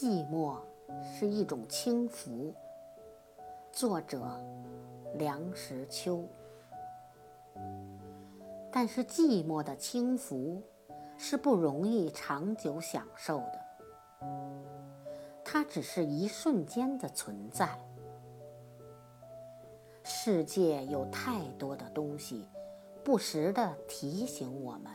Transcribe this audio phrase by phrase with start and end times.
[0.00, 0.56] 寂寞
[1.02, 2.54] 是一种轻浮。
[3.72, 4.22] 作者：
[5.14, 6.24] 梁实秋。
[8.70, 10.62] 但是寂寞的轻浮
[11.16, 13.60] 是不容易长久享受的，
[15.44, 17.68] 它只是一瞬间的存在。
[20.04, 22.46] 世界有太多的东西，
[23.02, 24.92] 不时的提醒我们，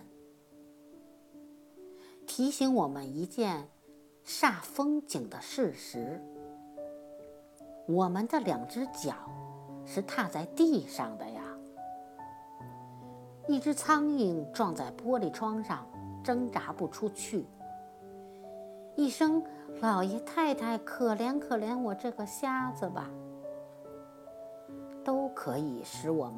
[2.25, 3.67] 提醒我们一件。
[4.33, 6.19] 煞风景的事实，
[7.87, 9.13] 我们的两只脚
[9.85, 11.43] 是踏在地上的呀。
[13.47, 15.87] 一只苍蝇撞在玻璃窗上，
[16.23, 17.45] 挣扎不出去。
[18.95, 19.43] 一声
[19.79, 23.11] “老爷太太，可怜可怜我这个瞎子吧”，
[25.05, 26.37] 都可以使我们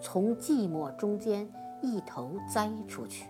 [0.00, 1.46] 从寂寞中间
[1.82, 3.28] 一头栽出去，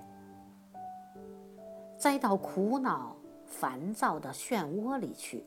[1.99, 3.17] 栽到苦恼。
[3.59, 5.45] 烦躁的漩涡里去。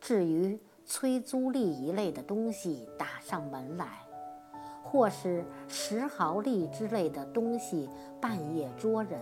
[0.00, 3.98] 至于催租吏一类的东西打上门来，
[4.82, 7.88] 或是石壕吏之类的东西
[8.20, 9.20] 半夜捉人，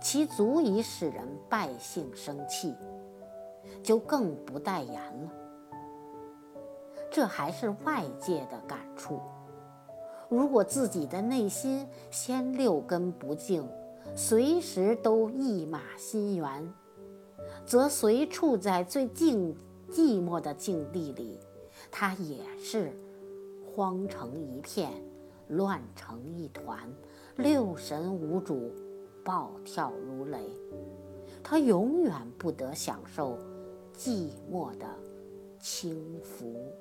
[0.00, 2.74] 其足以使人败兴生气，
[3.82, 5.32] 就更不待言了。
[7.10, 9.20] 这还是外界的感触。
[10.28, 13.66] 如果自己的内心先六根不净，
[14.14, 16.72] 随时都一马心猿，
[17.64, 19.54] 则随处在最静
[19.90, 21.38] 寂寞的境地里，
[21.90, 22.92] 他也是
[23.64, 24.90] 慌成一片，
[25.48, 26.78] 乱成一团，
[27.36, 28.72] 六神无主，
[29.24, 30.38] 暴跳如雷。
[31.42, 33.38] 他永远不得享受
[33.96, 34.86] 寂寞的
[35.60, 36.72] 轻浮。